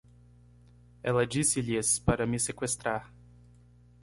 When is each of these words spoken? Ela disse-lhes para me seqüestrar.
Ela 1.03 1.27
disse-lhes 1.27 1.99
para 1.99 2.25
me 2.25 2.39
seqüestrar. 2.39 3.13